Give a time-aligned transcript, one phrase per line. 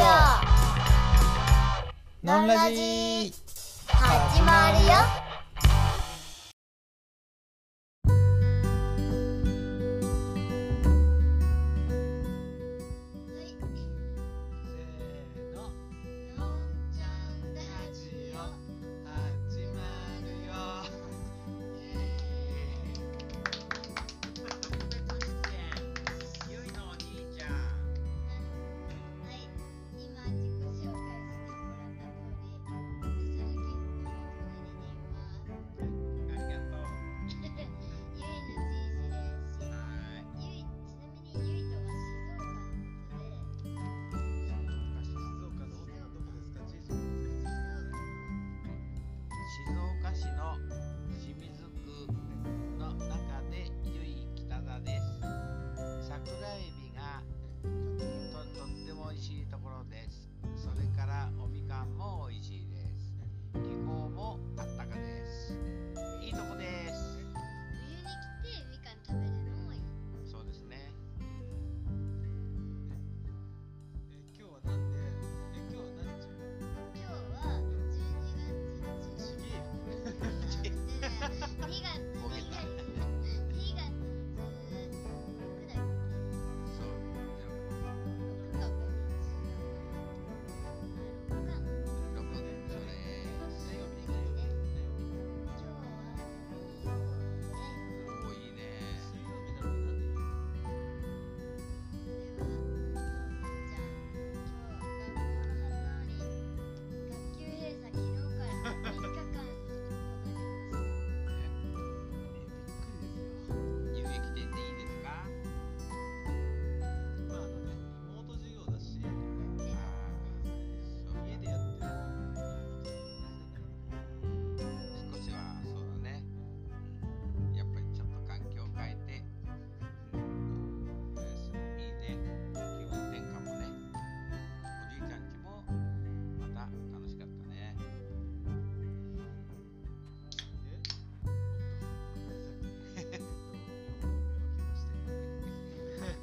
[0.00, 0.02] オ
[2.26, 3.34] ノンラジ
[3.86, 5.19] 始まるよ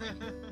[0.08, 0.47] Ha ha ha.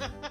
[0.00, 0.27] ha ha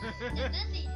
[0.00, 0.88] 讲真理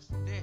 [0.00, 0.42] して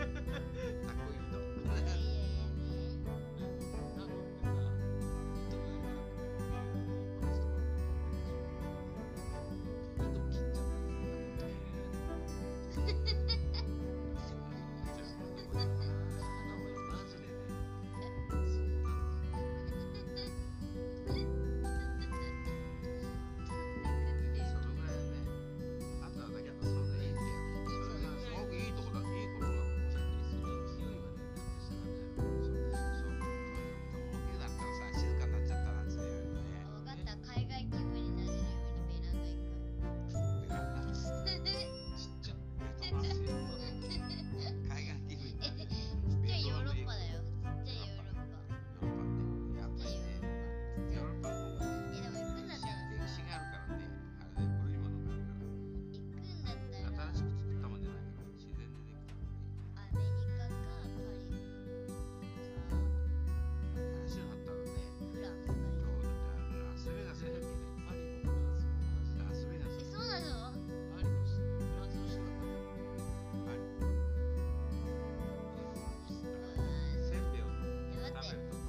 [78.21, 78.60] Amen.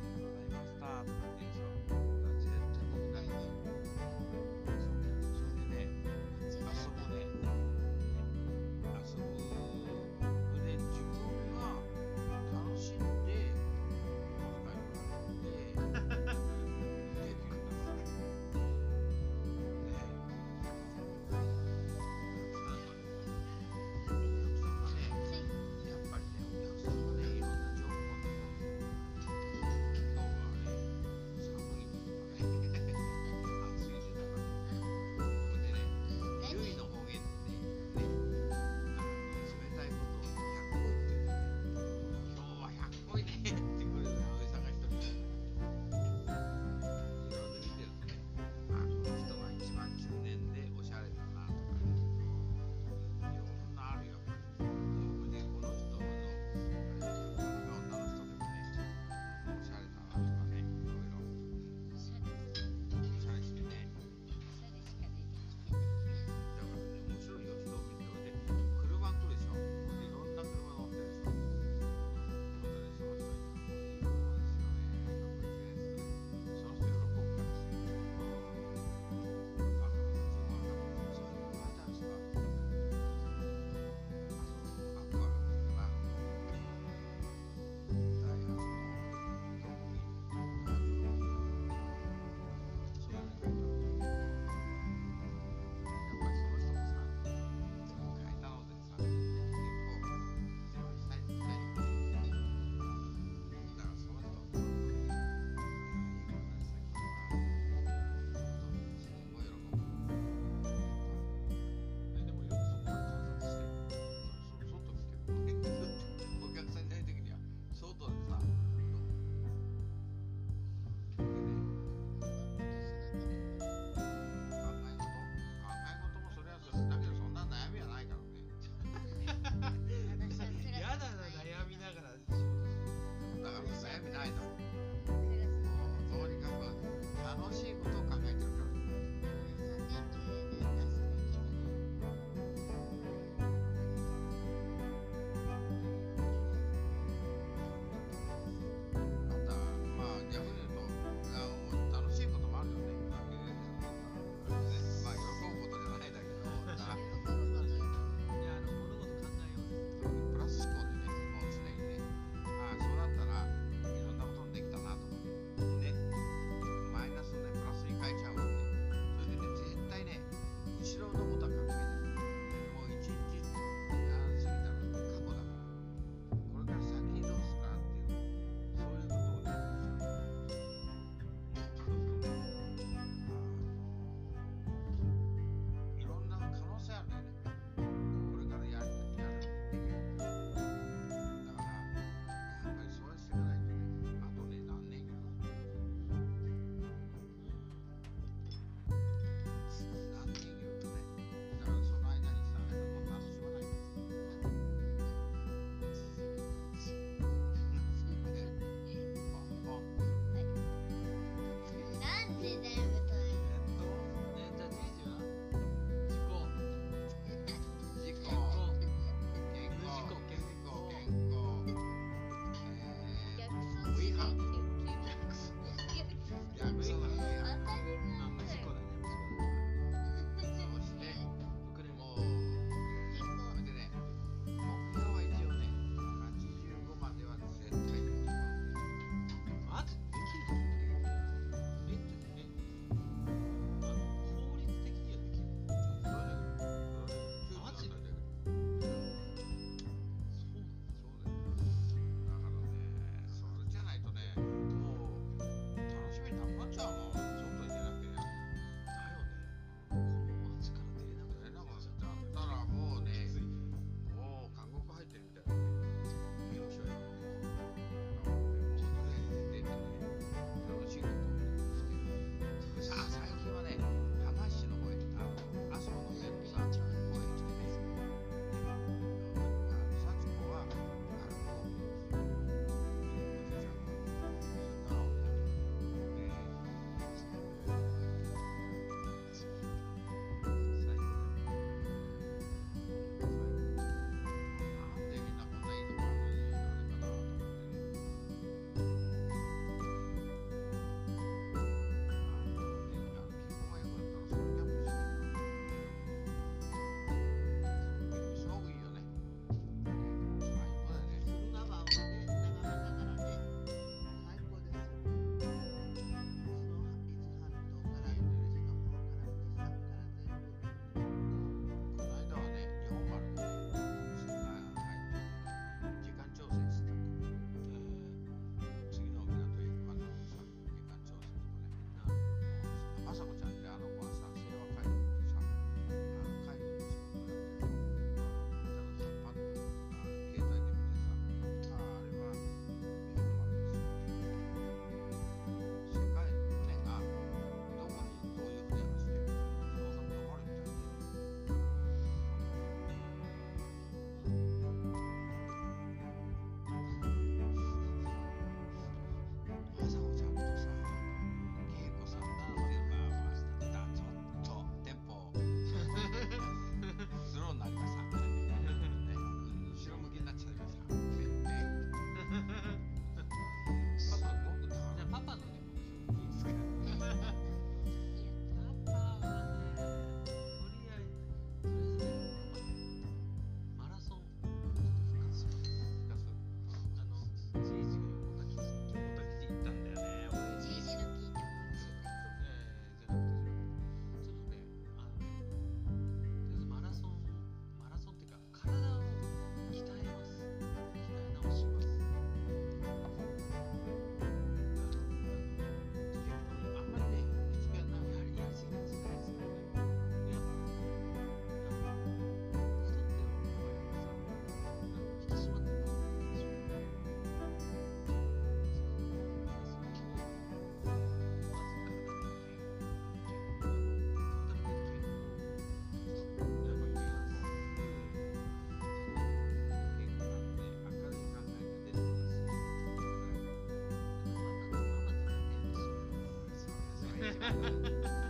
[437.46, 438.25] Ha ha ha ha!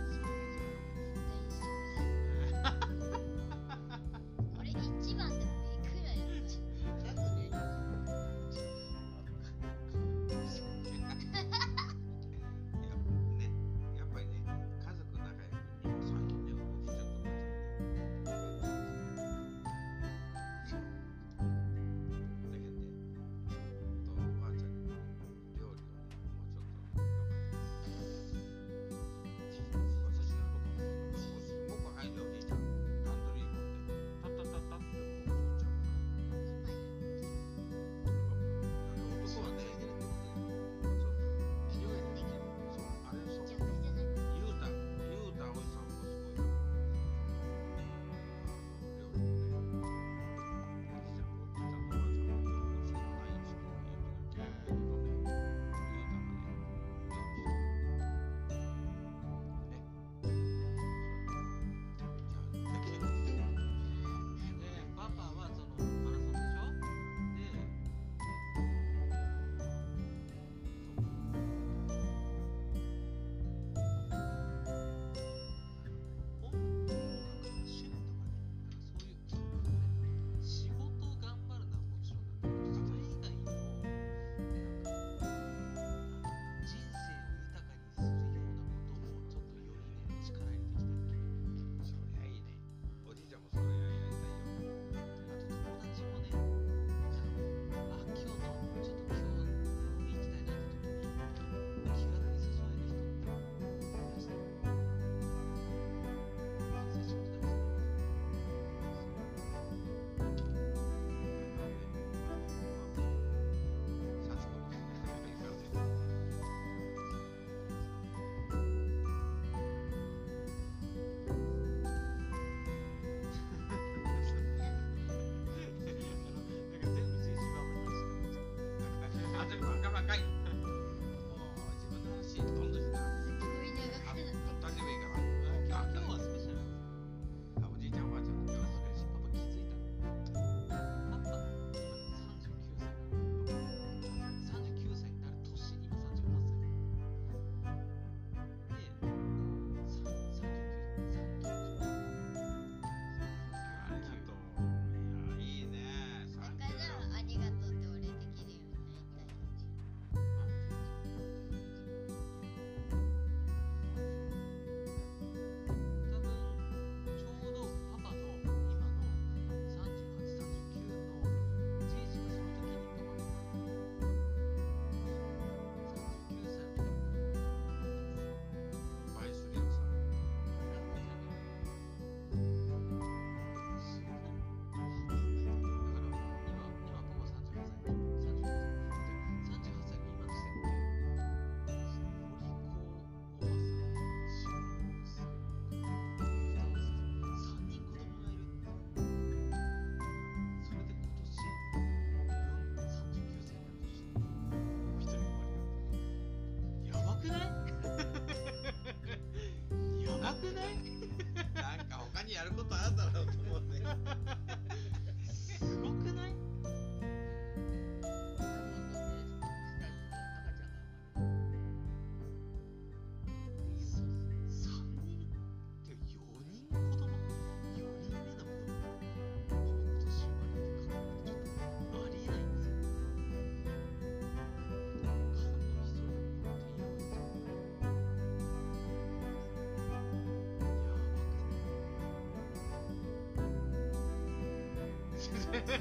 [245.68, 245.76] Yeah.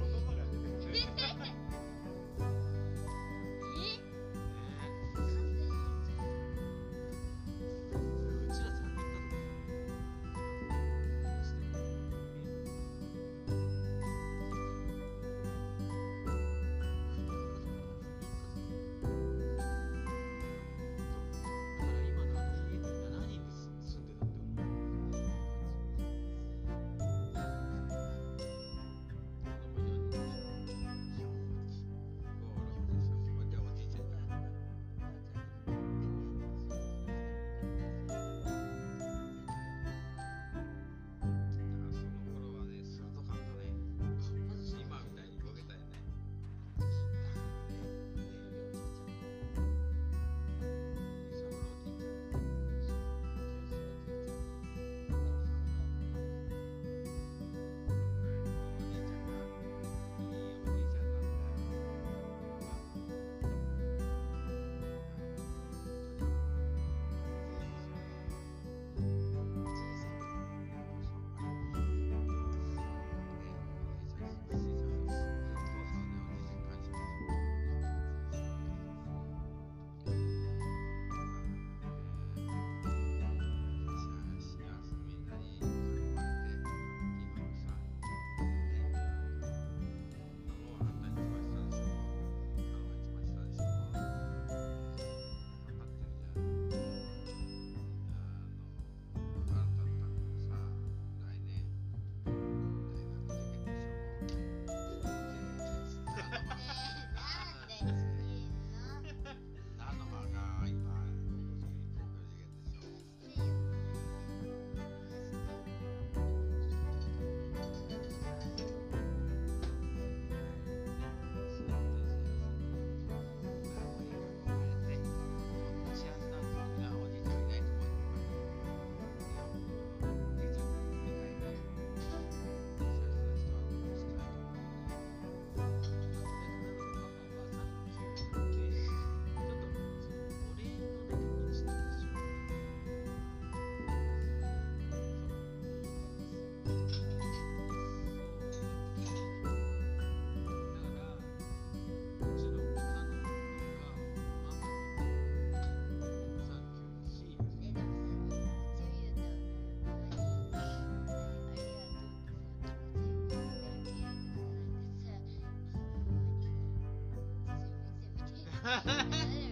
[168.63, 169.42] 哈哈哈。